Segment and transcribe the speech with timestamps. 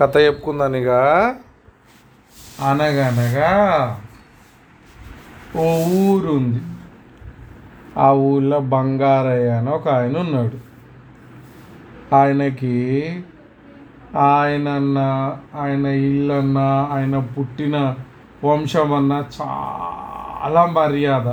[0.00, 1.34] కథ చెప్పుకుందనిగా.
[2.68, 3.50] అనగనగా
[5.56, 6.60] ఓ ఊరు ఉంది
[7.98, 10.58] ఆ ఊళ్ళో బంగారయ్య అని ఒక ఆయన ఉన్నాడు.
[12.14, 12.76] ఆయనకి
[14.16, 14.98] ఆయనన్న
[15.54, 16.58] ఆయన ఇల్లన్న
[16.92, 17.94] ఆయన పుట్టిన
[18.44, 21.28] వంశం అన్న చాలా మర్యాద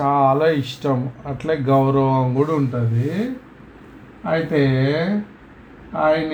[0.00, 1.10] చాలా ఇష్టం.
[1.26, 3.30] అట్లే గౌరవం కూడా ఉంటుంది.
[4.26, 4.62] అయితే
[5.96, 6.32] ఆయన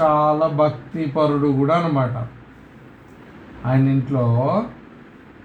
[0.00, 2.26] చాలా భక్తిపరుడు కూడా అనమాట
[3.66, 4.64] ఆయన ఇంట్లో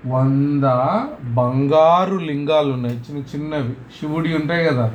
[0.05, 0.63] వంద
[1.33, 2.97] బంగారు లింగాలు ఉన్నాయి.
[2.97, 3.73] చిన్న చిన్నవి.
[3.99, 4.93] శివుడి ఉంటాయి కదా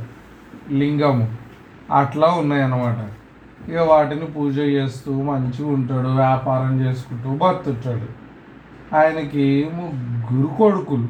[0.71, 1.37] లింగము.
[1.93, 3.01] అట్లా ఉన్నాయి అన్నమాట
[3.71, 8.09] ఇక వాటిని పూజ చేస్తూ మంచిగా ఉంటాడు వ్యాపారం చేసుకుంటూ బతుంటాడు
[8.97, 11.09] ఆయనకి ముగ్గురు కొడుకులు.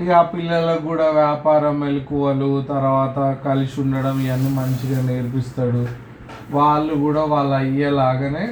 [0.00, 6.09] ఇక ఆ పిల్లలకు కూడా వ్యాపారం మెలకువలు తర్వాత కలిసి ఉండడం ఇవన్నీ మంచిగా నేర్పిస్తాడు.
[6.54, 8.46] వాళ్ళు కూడా వాళ్ళ అయ్యేలాగానే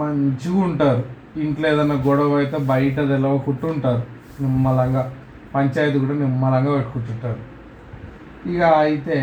[0.00, 1.02] మంచిగా ఉంటారు.
[1.36, 4.02] ఇంట్లో ఏదైనా గొడవ అయితే బయట తెలవకుంటూ ఉంటారు.
[4.40, 5.02] నిమ్మలంగా
[5.54, 7.40] పంచాయతీ కూడా నిమ్మలంగా పెట్టుకుంటుంటారు.
[8.52, 9.18] ఇక అయితే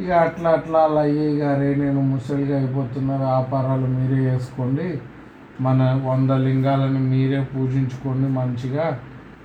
[0.00, 4.88] ఇక అట్లా అట్లా అలా అయ్యే గారే నేను ముసలిగా అయిపోతున్న వ్యాపారాలు మీరే చేసుకోండి
[5.60, 8.86] మన వంద లింగాలను మీరే పూజించుకోండి మంచిగా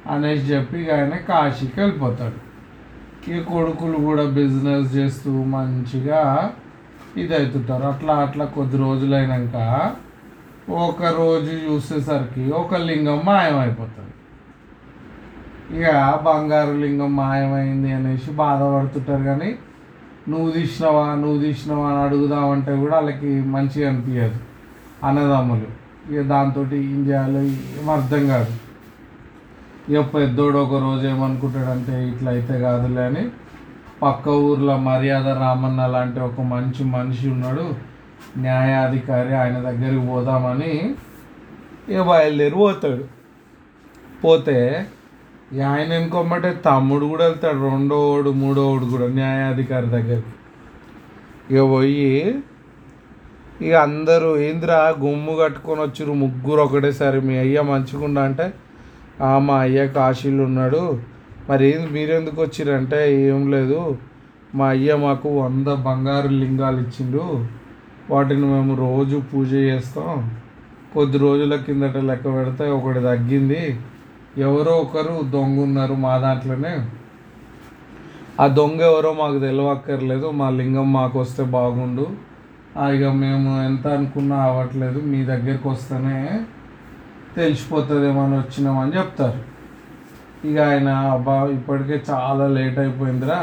[0.09, 2.39] అనేసి చెప్పి ఇక ఆయన కాశీకి వెళ్ళిపోతాడు.
[3.33, 6.22] ఈ కొడుకులు కూడా బిజినెస్ చేస్తూ మంచిగా
[7.22, 9.58] ఇది అవుతుంటారు అట్లా అట్లా కొద్ది రోజులైనాక
[10.86, 14.14] ఒక రోజు చూసేసరికి ఒక లింగం మాయమైపోతుంది.
[15.75, 15.86] ఇక
[16.28, 19.50] బంగారు లింగం మాయమైంది అనేసి బాధపడుతుంటారు కానీ
[20.31, 24.39] నువ్వు తీసినవా నువ్వు తీసినవా అని అడుగుదామంటే కూడా వాళ్ళకి మంచిగా అనిపించదు
[25.08, 25.69] అన్నదమ్ములు.
[26.11, 27.41] ఇక దాంతో ఏం చేయాలో
[27.78, 28.53] ఏం అర్థం కాదు.
[29.91, 33.23] ఇక పెద్దోడు ఒక రోజు ఏమనుకుంటాడంటే ఇట్లా అయితే కాదులే అని
[34.04, 37.66] పక్క ఊర్లో మర్యాద రామన్న లాంటి ఒక మంచి మనిషి ఉన్నాడు.
[38.38, 40.72] న్యాయాధికారి ఆయన దగ్గరికి పోదామని
[41.90, 43.04] ఇక బయలుదేరి పోతాడు.
[44.24, 44.58] పోతే
[45.66, 47.69] ఆయన ఇంకొమ్మటే తమ్ముడు కూడా వెళ్తాడు.
[47.69, 50.31] రెండోడు మూడోడు కూడా న్యాయాధికారి దగ్గరికి.
[51.53, 52.09] ఇక పోయి
[53.62, 58.53] ఇక అందరూ ఏంద్రా గుమ్ము కట్టుకొని వచ్చారు ముగ్గురు ఒకటేసారి మీ అయ్య మంచిగుండా అంటే
[59.22, 60.81] "ఆ, మా అయ్య కాశీలు ఉన్నాడు.
[61.50, 63.98] మరి మీరెందుకు వచ్చారంటే ఏం లేదు.
[64.56, 67.46] మా అయ్య మాకు వంద బంగారు లింగాలు ఇచ్చిండు.
[68.09, 70.38] వాటిని మేము రోజు పూజ చేస్తాం.
[70.94, 73.80] కొద్ది రోజుల కిందట లెక్క పెడితే ఒకటి తగ్గింది.
[74.38, 76.90] ఎవరో ఒకరు దొంగ ఉన్నారు మా దాంట్లోనే.
[78.40, 82.08] ఆ దొంగ ఎవరో మాకు తెలియక్కర్లేదు మా లింగం మాకు వస్తే బాగుండు.
[82.96, 85.00] ఇక మేము ఎంత అనుకున్నా అవ్వట్లేదు.
[85.00, 86.40] మీ దగ్గరికి వస్తేనే
[87.38, 89.53] తెలిసిపోతుందేమో అని వచ్చినామని చెప్తారు.
[90.48, 93.38] ఇక ఆయన అబ్బా ఇప్పటికే చాలా లేట్ అయిపోయిందిరా.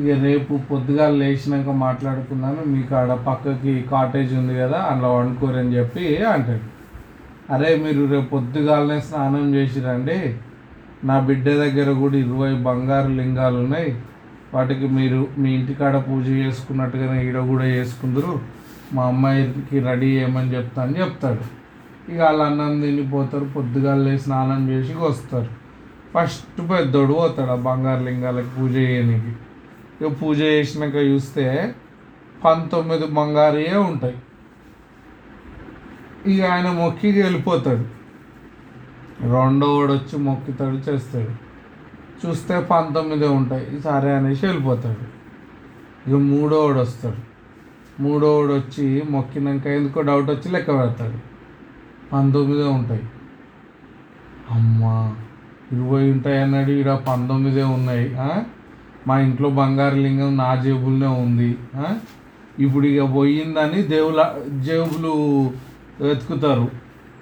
[0.00, 6.64] ఇక రేపు పొద్దుగా లేచినాక మాట్లాడుకున్నాను మీకు ఆడ పక్కకి కాటేజ్ ఉంది కదా అందులో వండుకోరని చెప్పి అంటాడు.
[7.54, 10.18] అరే మీరు రేపు పొద్దుగాలనే స్నానం చేసిరండి.
[11.08, 13.90] నా బిడ్డ దగ్గర కూడా ఇరవై బంగారు లింగాలు ఉన్నాయి.
[14.54, 18.32] వాటికి మీరు మీ ఇంటికాడ పూజ చేసుకున్నట్టుగానే ఈడ కూడా చేసుకుందరు.
[18.94, 21.44] మా అమ్మాయికి రెడీ చేయమని చెప్తా అని చెప్తాడు.
[22.12, 25.63] ఇక వాళ్ళు అన్నం తినిపోతారు పొద్దుగాలే స్నానం చేసి వస్తారు.
[26.14, 29.36] ఫస్ట్ పెద్దోడు పోతాడు ఆ బంగారు లింగాలకు పూజ చేయడానికి
[30.04, 31.74] ఇక పూజ చేసినాక చూస్తే
[32.44, 34.16] పంతొమ్మిది బంగారియే ఉంటాయి.
[36.26, 37.84] ఇక ఆయన మొక్కి వెళ్ళిపోతాడు.
[39.22, 41.44] రెండోడు వచ్చి మొక్కుతాడు చేస్తాడు.
[42.26, 43.80] చూస్తే పంతొమ్మిదే ఉంటాయి.
[43.80, 45.14] సరే అనేసి వెళ్ళిపోతాడు.
[46.10, 47.34] ఇక మూడోవాడు వస్తాడు.
[48.02, 51.18] మూడోడు వచ్చి మొక్కినాక ఎందుకో డౌట్ వచ్చి లెక్క పెడతాడు.
[52.12, 53.02] పంతొమ్మిదే ఉంటాయి.
[54.50, 55.16] అమ్మా!
[55.72, 58.06] ఇరవై ఉంటాయన్నాడు ఇక్కడ ఈడ పంతొమ్మిదే ఉన్నాయి
[59.08, 61.50] మా ఇంట్లో బంగారు లింగం నా జేబులోనే ఉంది
[62.64, 64.20] ఇప్పుడు ఇక పోయిందని దేవుల
[64.66, 65.12] జేబులు
[66.00, 66.66] వెతుకుతారు.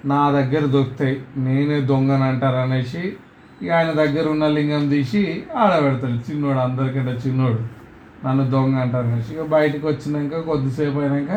[0.05, 1.15] నా దగ్గర దొరుకుతాయి
[1.45, 3.03] నేనే దొంగని అంటారు అనేసి
[3.61, 5.21] ఇక ఆయన దగ్గర ఉన్న లింగం తీసి
[5.55, 7.59] ఆడబెడతాడు చిన్నోడు అందరికంటే చిన్నోడు
[8.25, 9.31] నన్ను దొంగ అంటారు అనేసి.
[9.35, 11.31] ఇక బయటకు వచ్చినాక కొద్దిసేపు అయినాక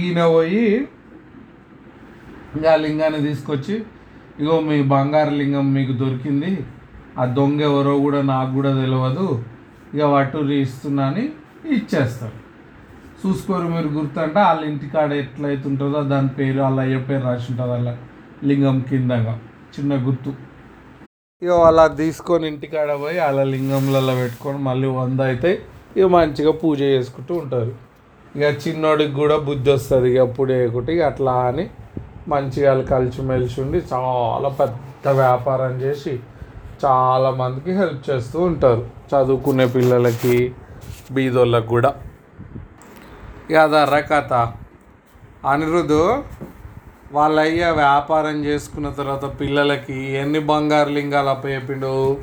[0.00, 0.64] ఈయన పోయి
[2.56, 3.74] ఇంకా ఆ లింగాన్ని తీసుకొచ్చి
[4.42, 6.50] ఇగో మీ బంగారు లింగం మీకు దొరికింది.
[7.20, 9.26] ఆ దొంగ ఎవరో కూడా నాకు కూడా తెలియదు
[9.94, 11.24] ఇక వటూరి ఇస్తున్నా అని
[11.76, 12.36] ఇచ్చేస్తారు.
[13.20, 17.88] చూసుకోరు మీరు గుర్తుంటే వాళ్ళ ఇంటికాడ ఎట్లయితే ఉంటుందో దాని పేరు వాళ్ళ అయ్య పేరు రాసి ఉంటుంది వాళ్ళ
[18.48, 19.34] లింగం కిందగా.
[19.74, 20.30] చిన్న గుర్తు.
[21.42, 25.50] ఇక అలా తీసుకొని ఇంటికాడ పోయి అలా లింగంలలో పెట్టుకొని మళ్ళీ వంద అయితే
[25.96, 27.72] ఇక మంచిగా పూజ చేసుకుంటూ ఉంటారు.
[28.36, 31.64] ఇక చిన్నోడికి కూడా బుద్ధి వస్తుంది ఇక అప్పుడు ఒకటి ఇక అట్లా అని
[32.28, 36.20] మంచిగా కలిసిమెలిసి ఉండి చాలా పెద్ద వ్యాపారం చేసి
[36.84, 38.90] చాలా మందికి హెల్ప్ చేస్తూ ఉంటారు.
[39.14, 40.54] చదువుకునే పిల్లలకి
[41.12, 41.94] బీదోళ్ళకి కూడా.
[43.62, 44.32] అదర్ర కథ.
[45.46, 46.22] అనిరుద్ధు
[47.12, 52.20] వాళ్ళ అయ్య వ్యాపారం చేసుకున్న తర్వాత పిల్లలకి ఎన్ని బంగారు లింగాలు అప్పచెప్పిండు?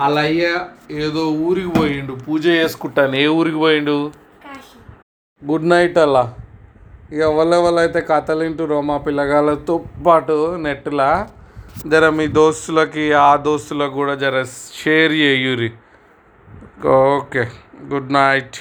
[0.00, 0.58] వాళ్ళ అయ్య
[0.90, 2.12] ఏదో ఊరికి పోయిండు.
[2.12, 4.10] పూజ చేసుకుంటాను ఏ ఊరికి పోయిండు?
[5.44, 6.34] గుడ్ నైట్ అలా
[7.10, 9.74] ఇక వాళ్ళ అయితే కథలు వింటురో మా పిల్లగాళ్ళతో
[10.06, 11.10] పాటు నెట్లా
[11.92, 14.36] జర మీ దోస్తులకి ఆ దోస్తులకు కూడా జర
[14.80, 15.70] షేర్ చేయురి
[16.94, 17.44] ఓకే
[17.92, 18.58] గుడ్ నైట్.